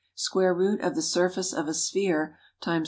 Square 0.15 0.55
root 0.55 0.81
of 0.81 0.95
the 0.95 1.01
surface 1.03 1.53
of 1.53 1.67
a 1.67 1.75
sphere 1.75 2.35
× 2.63 2.67
1. 2.67 2.79